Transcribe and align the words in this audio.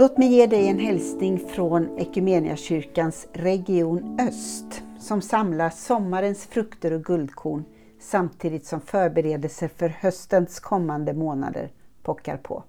Låt 0.00 0.18
mig 0.18 0.28
ge 0.28 0.46
dig 0.46 0.68
en 0.68 0.78
hälsning 0.78 1.38
från 1.38 1.98
Ekumeniakyrkans 1.98 3.26
Region 3.32 4.20
Öst 4.20 4.82
som 5.00 5.22
samlar 5.22 5.70
sommarens 5.70 6.46
frukter 6.46 6.92
och 6.92 7.04
guldkorn 7.04 7.64
samtidigt 8.00 8.66
som 8.66 8.80
förberedelser 8.80 9.68
för 9.68 9.88
höstens 9.88 10.60
kommande 10.60 11.12
månader 11.12 11.70
pockar 12.02 12.36
på. 12.36 12.62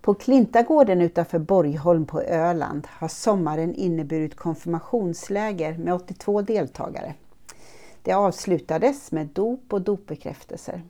På 0.00 0.14
Klintagården 0.14 1.02
utanför 1.02 1.38
Borgholm 1.38 2.06
på 2.06 2.22
Öland 2.22 2.86
har 2.90 3.08
sommaren 3.08 3.74
inneburit 3.74 4.36
konfirmationsläger 4.36 5.78
med 5.78 5.94
82 5.94 6.42
deltagare. 6.42 7.14
Det 8.02 8.12
avslutades 8.12 9.12
med 9.12 9.26
dop 9.26 9.72
och 9.72 9.82
dopbekräftelser. 9.82 10.82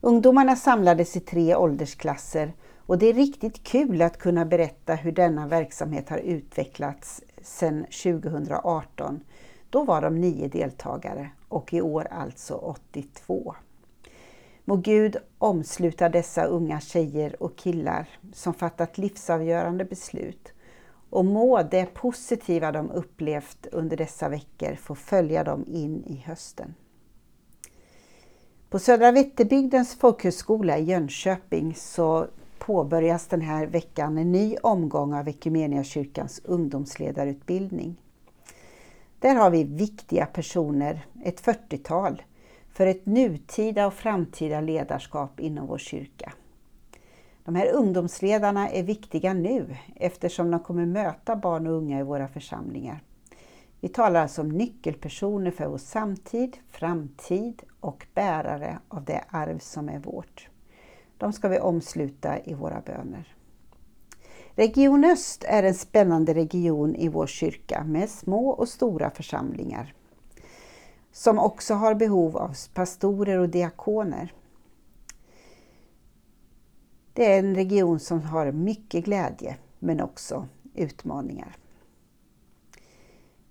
Ungdomarna 0.00 0.56
samlades 0.56 1.16
i 1.16 1.20
tre 1.20 1.56
åldersklasser 1.56 2.52
och 2.86 2.98
det 2.98 3.06
är 3.06 3.14
riktigt 3.14 3.62
kul 3.62 4.02
att 4.02 4.18
kunna 4.18 4.44
berätta 4.44 4.94
hur 4.94 5.12
denna 5.12 5.46
verksamhet 5.46 6.08
har 6.08 6.18
utvecklats 6.18 7.22
sedan 7.42 7.86
2018. 8.02 9.20
Då 9.70 9.84
var 9.84 10.02
de 10.02 10.20
nio 10.20 10.48
deltagare 10.48 11.30
och 11.48 11.74
i 11.74 11.80
år 11.80 12.08
alltså 12.10 12.54
82. 12.54 13.54
Må 14.64 14.76
Gud 14.76 15.16
omsluta 15.38 16.08
dessa 16.08 16.44
unga 16.44 16.80
tjejer 16.80 17.42
och 17.42 17.56
killar 17.56 18.08
som 18.32 18.54
fattat 18.54 18.98
livsavgörande 18.98 19.84
beslut 19.84 20.52
och 21.10 21.24
må 21.24 21.62
det 21.62 21.94
positiva 21.94 22.72
de 22.72 22.90
upplevt 22.90 23.66
under 23.72 23.96
dessa 23.96 24.28
veckor 24.28 24.74
få 24.74 24.94
följa 24.94 25.44
dem 25.44 25.64
in 25.66 26.04
i 26.04 26.22
hösten. 26.26 26.74
På 28.70 28.78
Södra 28.78 29.12
Vätterbygdens 29.12 29.94
folkhögskola 29.94 30.78
i 30.78 30.84
Jönköping 30.84 31.74
så 31.74 32.26
påbörjas 32.58 33.26
den 33.26 33.40
här 33.40 33.66
veckan 33.66 34.18
en 34.18 34.32
ny 34.32 34.56
omgång 34.62 35.14
av 35.14 35.28
Equmeniakyrkans 35.28 36.40
ungdomsledarutbildning. 36.44 37.96
Där 39.18 39.34
har 39.34 39.50
vi 39.50 39.64
viktiga 39.64 40.26
personer, 40.26 41.06
ett 41.24 41.42
40-tal, 41.42 42.22
för 42.72 42.86
ett 42.86 43.06
nutida 43.06 43.86
och 43.86 43.94
framtida 43.94 44.60
ledarskap 44.60 45.40
inom 45.40 45.66
vår 45.66 45.78
kyrka. 45.78 46.32
De 47.44 47.54
här 47.54 47.72
ungdomsledarna 47.72 48.68
är 48.68 48.82
viktiga 48.82 49.34
nu 49.34 49.76
eftersom 49.94 50.50
de 50.50 50.60
kommer 50.60 50.86
möta 50.86 51.36
barn 51.36 51.66
och 51.66 51.72
unga 51.72 52.00
i 52.00 52.02
våra 52.02 52.28
församlingar. 52.28 53.00
Vi 53.80 53.88
talar 53.88 54.22
alltså 54.22 54.42
om 54.42 54.48
nyckelpersoner 54.48 55.50
för 55.50 55.66
vår 55.66 55.78
samtid, 55.78 56.56
framtid 56.70 57.62
och 57.80 58.06
bärare 58.14 58.78
av 58.88 59.04
det 59.04 59.24
arv 59.28 59.58
som 59.58 59.88
är 59.88 59.98
vårt. 59.98 60.48
De 61.18 61.32
ska 61.32 61.48
vi 61.48 61.60
omsluta 61.60 62.38
i 62.44 62.54
våra 62.54 62.80
böner. 62.80 63.36
Region 64.54 65.04
Öst 65.04 65.44
är 65.48 65.62
en 65.62 65.74
spännande 65.74 66.34
region 66.34 66.94
i 66.94 67.08
vår 67.08 67.26
kyrka 67.26 67.84
med 67.84 68.10
små 68.10 68.48
och 68.50 68.68
stora 68.68 69.10
församlingar 69.10 69.94
som 71.16 71.38
också 71.38 71.74
har 71.74 71.94
behov 71.94 72.36
av 72.36 72.56
pastorer 72.74 73.38
och 73.38 73.48
diakoner. 73.48 74.32
Det 77.12 77.32
är 77.32 77.38
en 77.38 77.54
region 77.54 78.00
som 78.00 78.22
har 78.22 78.52
mycket 78.52 79.04
glädje 79.04 79.56
men 79.78 80.00
också 80.00 80.48
utmaningar. 80.74 81.56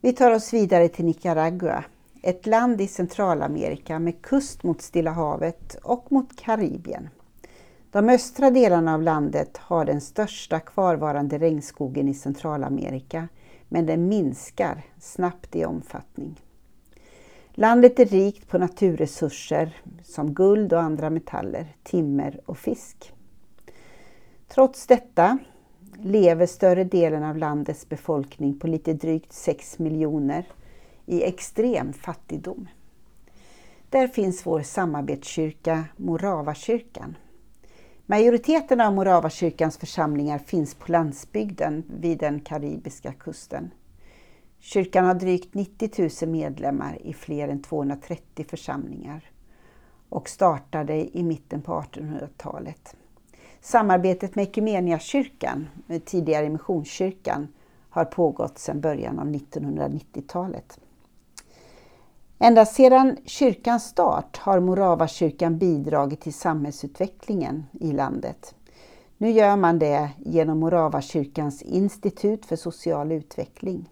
Vi 0.01 0.13
tar 0.13 0.31
oss 0.31 0.53
vidare 0.53 0.87
till 0.87 1.05
Nicaragua, 1.05 1.83
ett 2.21 2.45
land 2.45 2.81
i 2.81 2.87
Centralamerika 2.87 3.99
med 3.99 4.21
kust 4.21 4.63
mot 4.63 4.81
Stilla 4.81 5.11
havet 5.11 5.75
och 5.83 6.11
mot 6.11 6.35
Karibien. 6.35 7.09
De 7.95 8.09
östra 8.09 8.51
delarna 8.51 8.93
av 8.93 9.01
landet 9.01 9.57
har 9.57 9.85
den 9.85 10.01
största 10.01 10.59
kvarvarande 10.59 11.37
regnskogen 11.37 12.07
i 12.07 12.13
Centralamerika, 12.13 13.27
men 13.69 13.85
den 13.85 14.07
minskar 14.07 14.83
snabbt 14.99 15.55
i 15.55 15.65
omfattning. 15.65 16.41
Landet 17.53 17.99
är 17.99 18.05
rikt 18.05 18.47
på 18.47 18.57
naturresurser 18.57 19.77
som 20.03 20.33
guld 20.33 20.73
och 20.73 20.81
andra 20.81 21.09
metaller, 21.09 21.65
timmer 21.83 22.39
och 22.45 22.57
fisk. 22.57 23.13
Trots 24.47 24.87
detta 24.87 25.37
lever 25.97 26.45
större 26.45 26.83
delen 26.83 27.23
av 27.23 27.37
landets 27.37 27.89
befolkning 27.89 28.59
på 28.59 28.67
lite 28.67 28.93
drygt 28.93 29.33
6 29.33 29.79
miljoner 29.79 30.47
i 31.05 31.23
extrem 31.23 31.93
fattigdom. 31.93 32.67
Där 33.89 34.07
finns 34.07 34.45
vår 34.45 34.61
samarbetskyrka 34.61 35.83
Moravakyrkan 35.97 37.15
Majoriteten 38.07 38.81
av 38.81 38.93
Moravakyrkans 38.93 39.77
församlingar 39.77 40.37
finns 40.37 40.75
på 40.75 40.91
landsbygden 40.91 41.83
vid 41.87 42.17
den 42.17 42.39
karibiska 42.39 43.13
kusten. 43.13 43.71
Kyrkan 44.59 45.05
har 45.05 45.13
drygt 45.13 45.53
90 45.53 46.09
000 46.25 46.29
medlemmar 46.31 46.97
i 47.01 47.13
fler 47.13 47.47
än 47.47 47.61
230 47.61 48.45
församlingar 48.49 49.23
och 50.09 50.29
startade 50.29 51.17
i 51.17 51.23
mitten 51.23 51.61
på 51.61 51.71
1800-talet. 51.71 52.95
Samarbetet 53.61 54.35
med 54.35 54.43
Equmeniakyrkan, 54.43 55.67
tidigare 56.05 56.49
Missionskyrkan, 56.49 57.47
har 57.89 58.05
pågått 58.05 58.57
sedan 58.57 58.81
början 58.81 59.19
av 59.19 59.27
1990-talet. 59.27 60.79
Ända 62.39 62.65
sedan 62.65 63.17
kyrkans 63.25 63.83
start 63.83 64.37
har 64.37 64.59
Moravakyrkan 64.59 65.57
bidragit 65.57 66.21
till 66.21 66.33
samhällsutvecklingen 66.33 67.65
i 67.71 67.91
landet. 67.91 68.55
Nu 69.17 69.31
gör 69.31 69.55
man 69.55 69.79
det 69.79 70.09
genom 70.17 70.59
Moravakyrkans 70.59 71.61
institut 71.61 72.45
för 72.45 72.55
social 72.55 73.11
utveckling. 73.11 73.89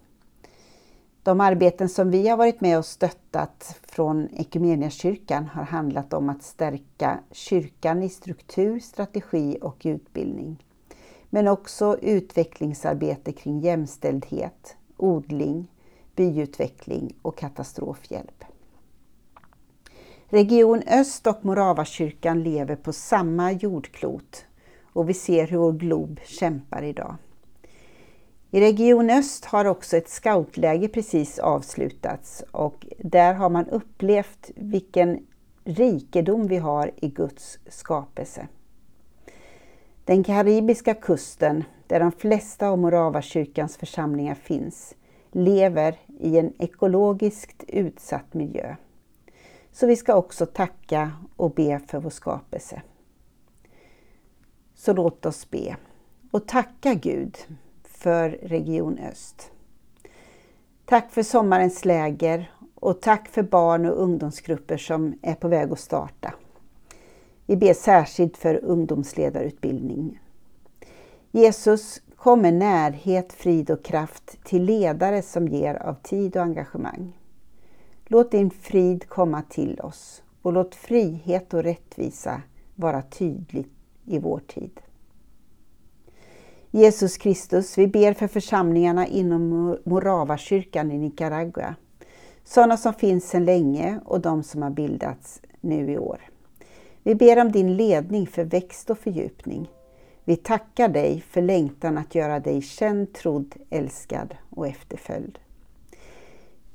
De 1.22 1.40
arbeten 1.40 1.88
som 1.88 2.10
vi 2.10 2.28
har 2.28 2.36
varit 2.36 2.60
med 2.60 2.78
och 2.78 2.84
stöttat 2.84 3.80
från 3.82 4.28
Equmeniakyrkan 4.32 5.46
har 5.46 5.62
handlat 5.62 6.12
om 6.12 6.28
att 6.28 6.42
stärka 6.42 7.18
kyrkan 7.30 8.02
i 8.02 8.08
struktur, 8.08 8.80
strategi 8.80 9.58
och 9.62 9.82
utbildning. 9.84 10.64
Men 11.30 11.48
också 11.48 11.98
utvecklingsarbete 11.98 13.32
kring 13.32 13.60
jämställdhet, 13.60 14.76
odling, 14.96 15.68
byutveckling 16.16 17.14
och 17.22 17.38
katastrofhjälp. 17.38 18.44
Region 20.28 20.82
Öst 20.86 21.26
och 21.26 21.44
Moravakyrkan 21.44 22.42
lever 22.42 22.76
på 22.76 22.92
samma 22.92 23.52
jordklot 23.52 24.46
och 24.92 25.08
vi 25.08 25.14
ser 25.14 25.46
hur 25.46 25.58
vår 25.58 25.72
glob 25.72 26.20
kämpar 26.24 26.82
idag. 26.82 27.16
I 28.50 28.60
Region 28.60 29.10
Öst 29.10 29.44
har 29.44 29.64
också 29.64 29.96
ett 29.96 30.08
scoutläge 30.08 30.88
precis 30.88 31.38
avslutats 31.38 32.44
och 32.50 32.86
där 32.98 33.34
har 33.34 33.50
man 33.50 33.66
upplevt 33.66 34.50
vilken 34.56 35.26
rikedom 35.64 36.46
vi 36.46 36.56
har 36.56 36.90
i 36.96 37.08
Guds 37.08 37.58
skapelse. 37.68 38.48
Den 40.04 40.24
karibiska 40.24 40.94
kusten, 40.94 41.64
där 41.86 42.00
de 42.00 42.12
flesta 42.12 42.68
av 42.68 42.78
Moravakyrkans 42.78 43.76
församlingar 43.76 44.34
finns, 44.34 44.94
lever 45.34 46.00
i 46.20 46.38
en 46.38 46.52
ekologiskt 46.58 47.64
utsatt 47.68 48.34
miljö. 48.34 48.76
Så 49.72 49.86
vi 49.86 49.96
ska 49.96 50.14
också 50.14 50.46
tacka 50.46 51.12
och 51.36 51.50
be 51.50 51.80
för 51.86 51.98
vår 51.98 52.10
skapelse. 52.10 52.82
Så 54.74 54.92
låt 54.92 55.26
oss 55.26 55.50
be 55.50 55.76
och 56.30 56.46
tacka 56.46 56.94
Gud 56.94 57.38
för 57.82 58.30
Region 58.30 58.98
Öst. 58.98 59.50
Tack 60.84 61.12
för 61.12 61.22
sommarens 61.22 61.84
läger 61.84 62.52
och 62.74 63.02
tack 63.02 63.28
för 63.28 63.42
barn 63.42 63.86
och 63.86 64.02
ungdomsgrupper 64.02 64.76
som 64.76 65.18
är 65.22 65.34
på 65.34 65.48
väg 65.48 65.72
att 65.72 65.80
starta. 65.80 66.34
Vi 67.46 67.56
ber 67.56 67.74
särskilt 67.74 68.36
för 68.36 68.64
ungdomsledarutbildning. 68.64 70.20
Jesus, 71.30 72.02
Kom 72.24 72.42
med 72.42 72.54
närhet, 72.54 73.32
frid 73.32 73.70
och 73.70 73.84
kraft 73.84 74.44
till 74.44 74.62
ledare 74.64 75.22
som 75.22 75.48
ger 75.48 75.74
av 75.74 75.94
tid 75.94 76.36
och 76.36 76.42
engagemang. 76.42 77.18
Låt 78.06 78.30
din 78.30 78.50
frid 78.50 79.08
komma 79.08 79.42
till 79.42 79.80
oss 79.80 80.22
och 80.42 80.52
låt 80.52 80.74
frihet 80.74 81.54
och 81.54 81.62
rättvisa 81.62 82.42
vara 82.74 83.02
tydligt 83.02 83.72
i 84.04 84.18
vår 84.18 84.40
tid. 84.46 84.80
Jesus 86.70 87.16
Kristus, 87.16 87.78
vi 87.78 87.86
ber 87.86 88.12
för 88.12 88.28
församlingarna 88.28 89.06
inom 89.06 89.76
Moravakyrkan 89.84 90.92
i 90.92 90.98
Nicaragua. 90.98 91.74
Sådana 92.44 92.76
som 92.76 92.94
finns 92.94 93.28
sedan 93.28 93.44
länge 93.44 94.00
och 94.04 94.20
de 94.20 94.42
som 94.42 94.62
har 94.62 94.70
bildats 94.70 95.40
nu 95.60 95.92
i 95.92 95.98
år. 95.98 96.20
Vi 97.02 97.14
ber 97.14 97.40
om 97.40 97.52
din 97.52 97.76
ledning 97.76 98.26
för 98.26 98.44
växt 98.44 98.90
och 98.90 98.98
fördjupning. 98.98 99.68
Vi 100.24 100.36
tackar 100.36 100.88
dig 100.88 101.20
för 101.20 101.42
längtan 101.42 101.98
att 101.98 102.14
göra 102.14 102.40
dig 102.40 102.62
känd, 102.62 103.12
trodd, 103.12 103.54
älskad 103.70 104.34
och 104.50 104.66
efterföljd. 104.66 105.38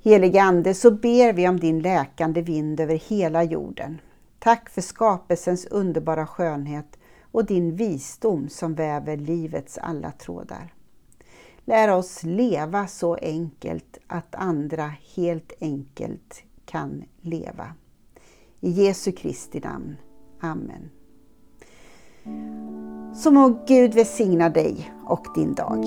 Helige 0.03 0.41
Ande, 0.41 0.73
så 0.73 0.91
ber 0.91 1.33
vi 1.33 1.47
om 1.47 1.59
din 1.59 1.79
läkande 1.79 2.41
vind 2.41 2.79
över 2.79 2.95
hela 2.95 3.43
jorden. 3.43 4.01
Tack 4.39 4.69
för 4.69 4.81
skapelsens 4.81 5.65
underbara 5.65 6.27
skönhet 6.27 6.99
och 7.31 7.45
din 7.45 7.75
visdom 7.75 8.49
som 8.49 8.73
väver 8.73 9.17
livets 9.17 9.77
alla 9.77 10.11
trådar. 10.11 10.73
Lär 11.65 11.91
oss 11.91 12.23
leva 12.23 12.87
så 12.87 13.15
enkelt 13.15 13.97
att 14.07 14.35
andra 14.35 14.93
helt 15.15 15.53
enkelt 15.61 16.43
kan 16.65 17.03
leva. 17.21 17.73
I 18.59 18.69
Jesu 18.69 19.11
Kristi 19.11 19.59
namn. 19.59 19.97
Amen. 20.39 20.89
Så 23.19 23.31
må 23.31 23.49
Gud 23.67 23.93
välsigna 23.93 24.49
dig 24.49 24.91
och 25.05 25.25
din 25.35 25.53
dag. 25.53 25.85